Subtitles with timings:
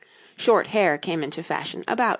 [0.35, 2.09] Short hair came into fashion about 1521.